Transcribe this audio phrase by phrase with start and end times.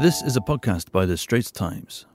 [0.00, 2.06] This is a podcast by The Straits Times.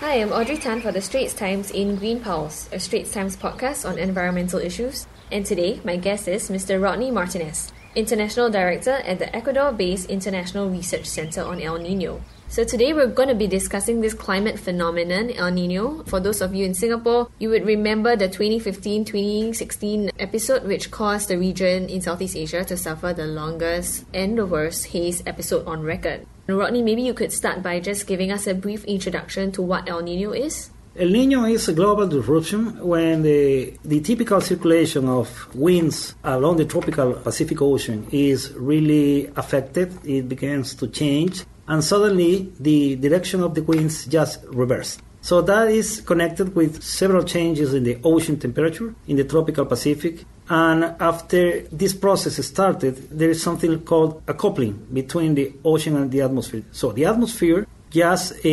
[0.00, 3.88] Hi, I'm Audrey Tan for The Straits Times in Green Pulse, a Straits Times podcast
[3.88, 5.06] on environmental issues.
[5.30, 6.82] And today, my guest is Mr.
[6.82, 12.20] Rodney Martinez, International Director at the Ecuador based International Research Center on El Nino.
[12.48, 16.04] So today we're going to be discussing this climate phenomenon, El Nino.
[16.04, 21.38] For those of you in Singapore, you would remember the 2015-2016 episode which caused the
[21.38, 26.26] region in Southeast Asia to suffer the longest and the worst haze episode on record.
[26.46, 30.02] Rodney, maybe you could start by just giving us a brief introduction to what El
[30.02, 30.70] Nino is.
[30.96, 36.64] El Nino is a global disruption when the, the typical circulation of winds along the
[36.66, 39.92] tropical Pacific Ocean is really affected.
[40.06, 45.00] It begins to change and suddenly the direction of the winds just reversed.
[45.20, 50.24] So that is connected with several changes in the ocean temperature in the tropical Pacific.
[50.50, 56.10] And after this process started, there is something called a coupling between the ocean and
[56.10, 56.62] the atmosphere.
[56.72, 58.48] So the atmosphere just uh,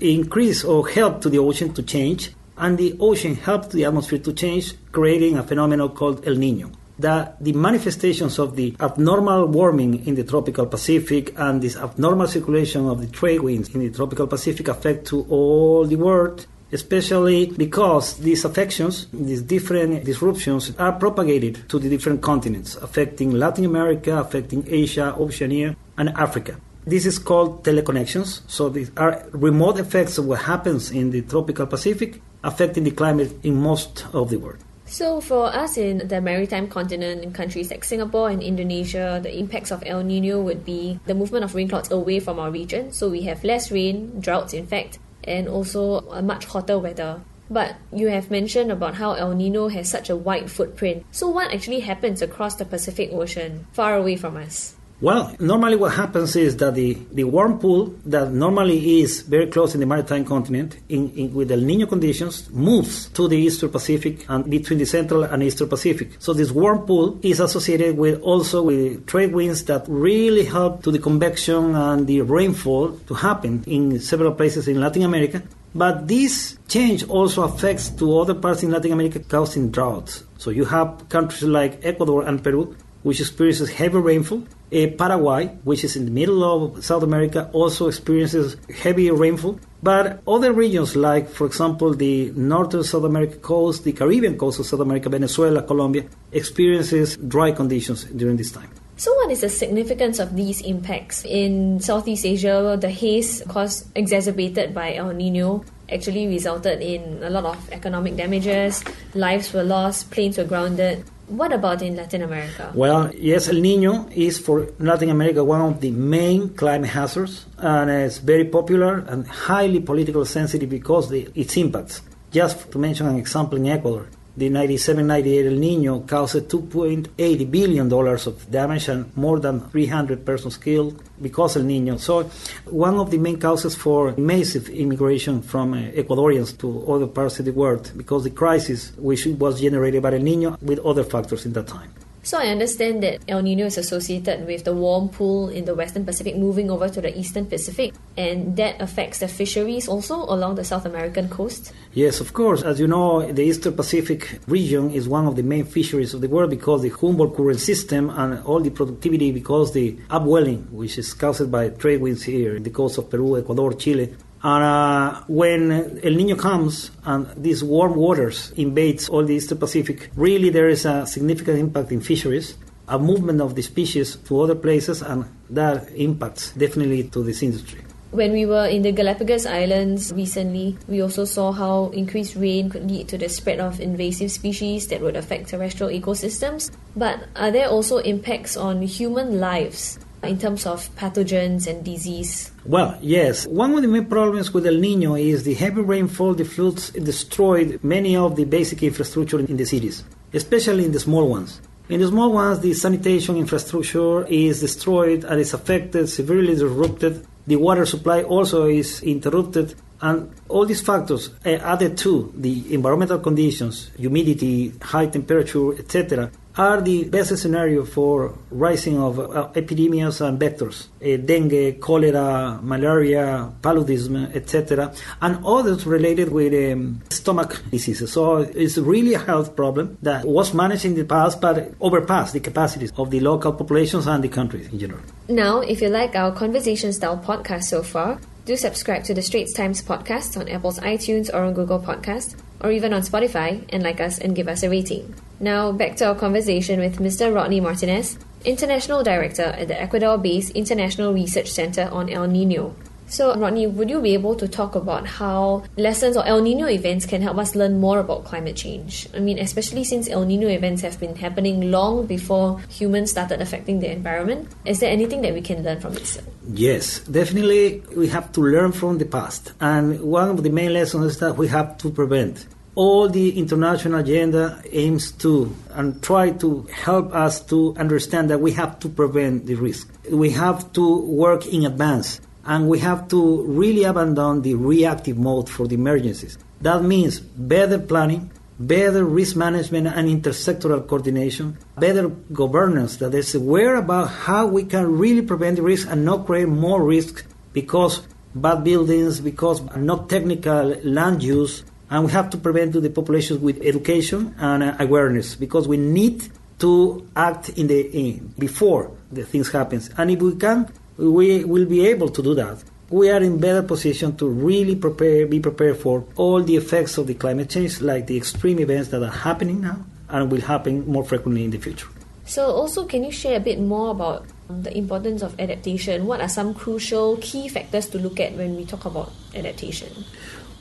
[0.00, 4.32] increase or help to the ocean to change, and the ocean helped the atmosphere to
[4.32, 10.14] change, creating a phenomenon called El Nino that the manifestations of the abnormal warming in
[10.14, 14.68] the tropical Pacific and this abnormal circulation of the trade winds in the tropical Pacific
[14.68, 21.78] affect to all the world especially because these affections, these different disruptions are propagated to
[21.78, 26.56] the different continents, affecting Latin America, affecting Asia, Oceania, and Africa.
[26.84, 28.42] This is called teleconnections.
[28.48, 33.32] So these are remote effects of what happens in the tropical Pacific affecting the climate
[33.42, 34.62] in most of the world.
[34.86, 39.72] So, for us in the maritime continent, in countries like Singapore and Indonesia, the impacts
[39.72, 42.92] of El Nino would be the movement of rain clouds away from our region.
[42.92, 47.20] So, we have less rain, droughts, in fact, and also a much hotter weather.
[47.50, 51.04] But you have mentioned about how El Nino has such a wide footprint.
[51.10, 54.76] So, what actually happens across the Pacific Ocean, far away from us?
[54.98, 59.74] Well, normally what happens is that the, the warm pool that normally is very close
[59.74, 64.24] in the maritime continent in, in, with El Nino conditions moves to the Eastern Pacific
[64.30, 66.12] and between the Central and Eastern Pacific.
[66.18, 70.90] So this warm pool is associated with also with trade winds that really help to
[70.90, 75.42] the convection and the rainfall to happen in several places in Latin America.
[75.74, 80.24] But this change also affects to other parts in Latin America causing droughts.
[80.38, 84.42] So you have countries like Ecuador and Peru which experiences heavy rainfall.
[84.72, 89.60] Uh, Paraguay, which is in the middle of South America, also experiences heavy rainfall.
[89.82, 94.66] But other regions, like, for example, the northern South America coast, the Caribbean coast of
[94.66, 98.70] South America, Venezuela, Colombia, experiences dry conditions during this time.
[98.96, 101.24] So, what is the significance of these impacts?
[101.24, 107.44] In Southeast Asia, the haze caused exacerbated by El Nino actually resulted in a lot
[107.44, 108.82] of economic damages,
[109.14, 111.04] lives were lost, planes were grounded.
[111.28, 112.70] What about in Latin America?
[112.72, 117.90] Well, yes, El Nino is for Latin America one of the main climate hazards, and
[117.90, 122.02] it's very popular and highly politically sensitive because of its impacts.
[122.30, 128.26] Just to mention an example in Ecuador, the 97-98 El Nino caused 2.8 billion dollars
[128.26, 131.96] of damage and more than 300 persons killed because El Nino.
[131.96, 132.24] So,
[132.66, 137.46] one of the main causes for massive immigration from uh, Ecuadorians to other parts of
[137.46, 141.52] the world because the crisis which was generated by El Nino with other factors in
[141.54, 141.92] that time.
[142.26, 146.04] So I understand that El Nino is associated with the warm pool in the Western
[146.04, 150.64] Pacific moving over to the Eastern Pacific, and that affects the fisheries also along the
[150.64, 151.72] South American coast.
[151.94, 152.64] Yes, of course.
[152.64, 156.28] As you know, the Eastern Pacific region is one of the main fisheries of the
[156.28, 161.14] world because the Humboldt current system and all the productivity because the upwelling, which is
[161.14, 164.12] caused by trade winds here in the coast of Peru, Ecuador, Chile,
[164.46, 170.08] and uh, when El Nino comes and these warm waters invades all the Eastern Pacific,
[170.14, 174.54] really there is a significant impact in fisheries, a movement of the species to other
[174.54, 177.80] places, and that impacts definitely to this industry.
[178.12, 182.88] When we were in the Galapagos Islands recently, we also saw how increased rain could
[182.88, 186.70] lead to the spread of invasive species that would affect terrestrial ecosystems.
[186.94, 192.52] But are there also impacts on human lives in terms of pathogens and disease?
[192.68, 193.46] Well, yes.
[193.46, 197.78] One of the main problems with El Nino is the heavy rainfall, the floods destroyed
[197.84, 200.02] many of the basic infrastructure in the cities,
[200.32, 201.60] especially in the small ones.
[201.88, 207.24] In the small ones, the sanitation infrastructure is destroyed and is affected, severely disrupted.
[207.46, 209.76] The water supply also is interrupted.
[210.00, 216.80] And all these factors uh, added to the environmental conditions, humidity, high temperature, etc., are
[216.80, 224.34] the best scenario for rising of uh, epidemics and vectors, uh, dengue, cholera, malaria, paludism,
[224.34, 228.12] etc., and others related with um, stomach diseases.
[228.12, 232.40] So it's really a health problem that was managed in the past, but overpassed the
[232.40, 235.00] capacities of the local populations and the countries in general.
[235.28, 239.52] Now, if you like our conversation style podcast so far, do subscribe to the Straits
[239.52, 244.00] Times podcast on Apple's iTunes or on Google Podcast, or even on Spotify, and like
[244.00, 245.16] us and give us a rating.
[245.40, 247.34] Now, back to our conversation with Mr.
[247.34, 252.76] Rodney Martinez, International Director at the Ecuador based International Research Center on El Nino.
[253.08, 257.06] So, Rodney, would you be able to talk about how lessons or El Nino events
[257.06, 259.08] can help us learn more about climate change?
[259.14, 263.78] I mean, especially since El Nino events have been happening long before humans started affecting
[263.78, 264.48] the environment.
[264.64, 266.18] Is there anything that we can learn from this?
[266.48, 269.52] Yes, definitely we have to learn from the past.
[269.60, 272.46] And one of the main lessons is that we have to prevent.
[272.74, 278.52] All the international agenda aims to and try to help us to understand that we
[278.52, 279.88] have to prevent the risk.
[280.10, 285.50] We have to work in advance and we have to really abandon the reactive mode
[285.50, 286.38] for the emergencies.
[286.60, 293.76] That means better planning, better risk management and intersectoral coordination, better governance that is aware
[293.76, 298.02] about how we can really prevent the risk and not create more risk because
[298.34, 303.60] bad buildings, because not technical land use, and we have to prevent the populations with
[303.62, 306.28] education and uh, awareness because we need
[306.58, 309.90] to act in the in, before the things happens.
[309.96, 312.62] And if we can we will be able to do that.
[312.88, 317.08] We are in better position to really prepare, be prepared for all the effects of
[317.08, 321.04] the climate change, like the extreme events that are happening now and will happen more
[321.04, 321.88] frequently in the future.
[322.26, 326.06] So, also, can you share a bit more about the importance of adaptation?
[326.06, 330.04] What are some crucial key factors to look at when we talk about adaptation?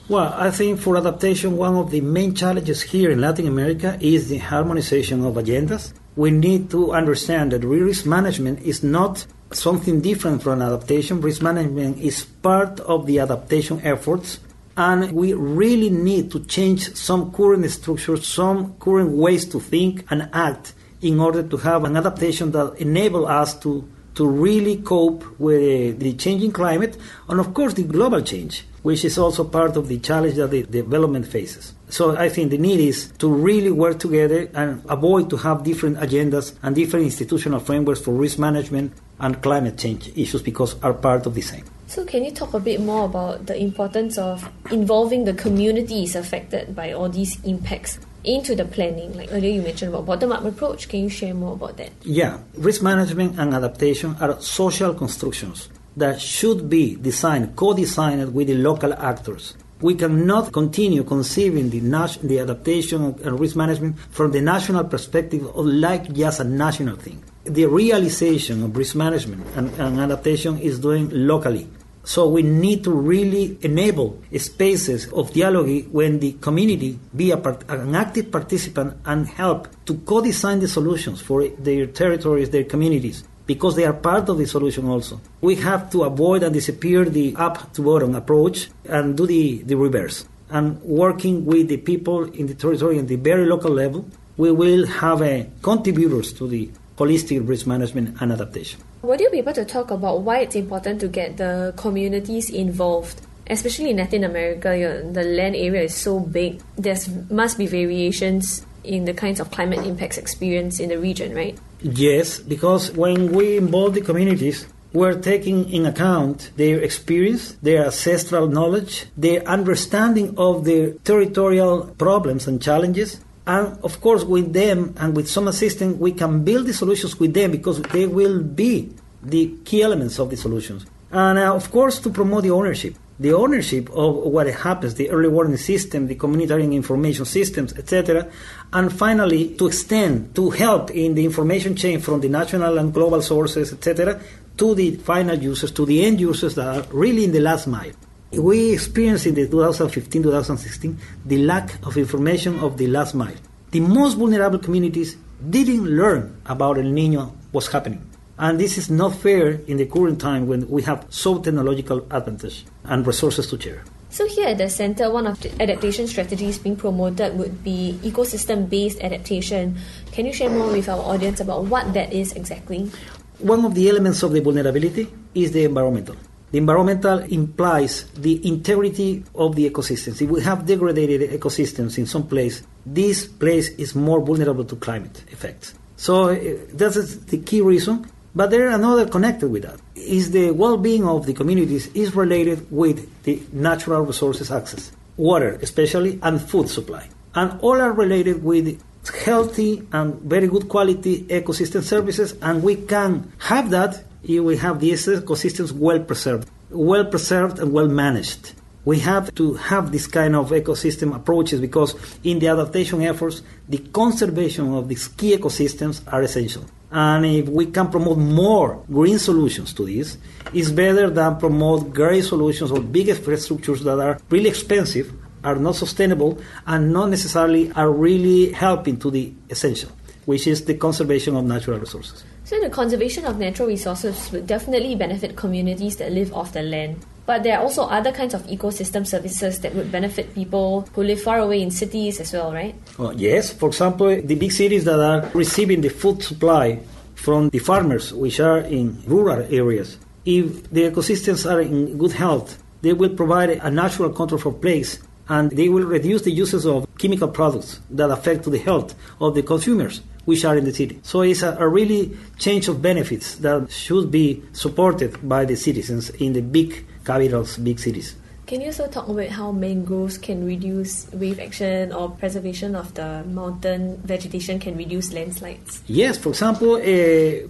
[0.08, 4.30] Well, I think for adaptation, one of the main challenges here in Latin America is
[4.30, 5.94] the harmonization of agendas.
[6.16, 11.22] We need to understand that risk management is not something different from adaptation.
[11.22, 14.40] Risk management is part of the adaptation efforts,
[14.78, 20.30] and we really need to change some current structures, some current ways to think and
[20.34, 25.96] act in order to have an adaptation that enable us to to really cope with
[25.96, 26.98] uh, the changing climate
[27.30, 30.62] and of course the global change which is also part of the challenge that the
[30.62, 31.74] development faces.
[31.90, 35.98] So I think the need is to really work together and avoid to have different
[35.98, 41.26] agendas and different institutional frameworks for risk management and climate change issues because are part
[41.26, 41.66] of the same.
[41.88, 46.76] So can you talk a bit more about the importance of involving the communities affected
[46.76, 49.14] by all these impacts into the planning?
[49.14, 50.90] Like earlier you mentioned about bottom-up approach.
[50.90, 51.92] Can you share more about that?
[52.04, 58.56] Yeah, risk management and adaptation are social constructions that should be designed, co-designed with the
[58.56, 59.56] local actors.
[59.82, 61.80] We cannot continue conceiving the,
[62.24, 67.24] the adaptation and risk management from the national perspective of like just a national thing.
[67.44, 71.70] The realization of risk management and, and adaptation is doing locally.
[72.06, 77.96] So we need to really enable spaces of dialogue when the community be part, an
[77.96, 83.86] active participant and help to co-design the solutions for their territories, their communities because they
[83.86, 85.20] are part of the solution also.
[85.42, 89.76] We have to avoid and disappear the up to bottom approach and do the, the
[89.76, 90.26] reverse.
[90.50, 94.06] And working with the people in the territory at the very local level,
[94.38, 98.80] we will have a contributors to the holistic risk management and adaptation.
[99.06, 103.22] Would you be able to talk about why it's important to get the communities involved?
[103.46, 106.60] Especially in Latin America, you know, the land area is so big.
[106.76, 106.98] There
[107.30, 111.56] must be variations in the kinds of climate impacts experienced in the region, right?
[111.84, 118.48] Yes, because when we involve the communities, we're taking in account their experience, their ancestral
[118.48, 123.22] knowledge, their understanding of their territorial problems and challenges.
[123.48, 127.34] And of course, with them and with some assistance, we can build the solutions with
[127.34, 130.86] them because they will be the key elements of the solutions.
[131.12, 135.30] And uh, of course, to promote the ownership the ownership of what happens, the early
[135.30, 138.30] warning system, the community information systems, etc.,
[138.74, 143.22] and finally to extend, to help in the information chain from the national and global
[143.22, 144.20] sources, etc.,
[144.58, 147.92] to the final users, to the end users that are really in the last mile.
[148.38, 153.36] We experienced in the 2015-2016 the lack of information of the last mile.
[153.72, 155.16] The most vulnerable communities
[155.50, 158.04] didn't learn about El Nino was happening.
[158.38, 162.66] And this is not fair in the current time when we have so technological advantage
[162.84, 163.84] and resources to share.
[164.10, 169.00] So here at the center, one of the adaptation strategies being promoted would be ecosystem-based
[169.00, 169.78] adaptation.
[170.12, 172.92] Can you share more with our audience about what that is exactly?
[173.40, 176.16] One of the elements of the vulnerability is the environmental.
[176.52, 180.22] The environmental implies the integrity of the ecosystems.
[180.22, 185.24] If we have degraded ecosystems in some place, this place is more vulnerable to climate
[185.30, 185.74] effects.
[185.98, 186.36] So uh,
[186.74, 188.10] that is the key reason.
[188.36, 189.80] But there are another connected with that.
[189.96, 196.20] Is the well-being of the communities is related with the natural resources access, water especially,
[196.22, 197.08] and food supply.
[197.34, 198.82] And all are related with
[199.24, 205.06] healthy and very good quality ecosystem services, and we can have that we have these
[205.08, 208.54] ecosystems well preserved, well preserved and well managed.
[208.84, 213.80] We have to have this kind of ecosystem approaches because in the adaptation efforts, the
[213.80, 216.66] conservation of these key ecosystems are essential.
[216.92, 220.18] And if we can promote more green solutions to this,
[220.54, 225.12] it's better than promote gray solutions or big infrastructures that are really expensive,
[225.44, 229.92] are not sustainable, and not necessarily are really helping to the essential,
[230.26, 232.24] which is the conservation of natural resources.
[232.46, 237.04] So, the conservation of natural resources would definitely benefit communities that live off the land.
[237.26, 241.20] But there are also other kinds of ecosystem services that would benefit people who live
[241.20, 242.76] far away in cities as well, right?
[243.00, 243.52] Oh, yes.
[243.52, 246.82] For example, the big cities that are receiving the food supply
[247.16, 252.62] from the farmers, which are in rural areas, if the ecosystems are in good health,
[252.84, 255.00] they will provide a natural control for plagues
[255.30, 259.42] and they will reduce the uses of chemical products that affect the health of the
[259.42, 261.00] consumers which are in the city.
[261.04, 266.10] So it's a, a, really change of benefits that should be supported by the citizens
[266.10, 268.16] in the big capitals, big cities.
[268.48, 273.24] Can you also talk about how mangroves can reduce wave action or preservation of the
[273.24, 275.82] mountain vegetation can reduce landslides?
[275.88, 276.80] Yes, for example, uh,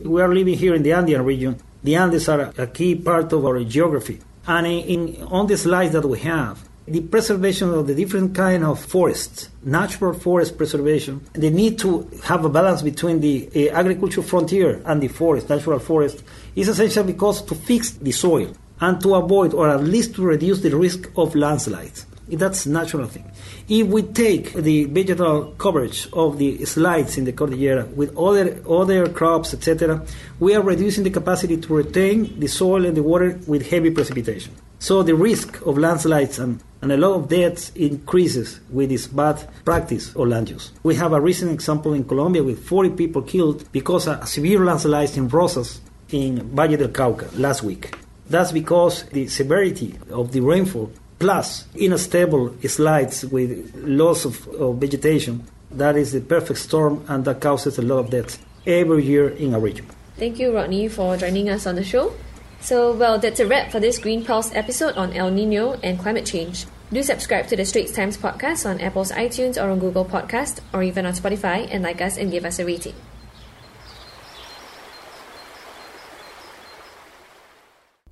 [0.08, 1.58] we are living here in the Andean region.
[1.84, 4.22] The Andes are a key part of our geography.
[4.48, 8.64] And in, in on the slides that we have, the preservation of the different kind
[8.64, 14.26] of forests, natural forest preservation, the need to have a balance between the uh, agricultural
[14.26, 16.24] frontier and the forest, natural forest,
[16.56, 20.62] is essential because to fix the soil and to avoid or at least to reduce
[20.62, 22.06] the risk of landslides.
[22.28, 23.32] That's natural thing.
[23.70, 29.08] If we take the vegetal coverage of the slides in the Cordillera with other other
[29.10, 30.04] crops, etc.,
[30.40, 34.56] we are reducing the capacity to retain the soil and the water with heavy precipitation.
[34.80, 39.44] So the risk of landslides and, and a lot of deaths increases with this bad
[39.66, 40.72] practice of land use.
[40.84, 45.18] We have a recent example in Colombia with 40 people killed because of severe landslides
[45.18, 47.98] in Rosas in Valle del Cauca last week.
[48.30, 55.44] That's because the severity of the rainfall plus unstable slides with loss of, of vegetation,
[55.72, 58.38] that is the perfect storm and that causes a lot of deaths
[58.68, 59.88] every year in our region.
[60.18, 62.14] Thank you, Rodney, for joining us on the show.
[62.62, 66.28] So, well, that's a wrap for this Green Pulse episode on El Nino and climate
[66.28, 66.68] change.
[66.92, 70.84] Do subscribe to the Straits Times podcast on Apple's iTunes or on Google Podcast or
[70.84, 72.94] even on Spotify and like us and give us a rating.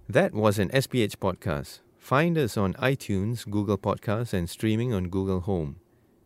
[0.09, 1.79] That was an SPH podcast.
[1.97, 5.77] Find us on iTunes, Google Podcasts, and streaming on Google Home.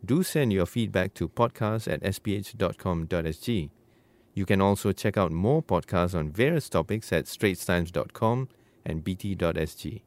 [0.04, 3.70] Do send your feedback to podcast at sph.com.sg.
[4.34, 8.48] You can also check out more podcasts on various topics at straitstimes.com
[8.84, 10.02] and bt.sg.